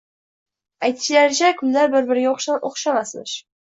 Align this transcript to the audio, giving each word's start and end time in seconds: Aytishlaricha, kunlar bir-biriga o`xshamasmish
Aytishlaricha, 0.87 1.53
kunlar 1.61 1.95
bir-biriga 1.95 2.35
o`xshamasmish 2.59 3.43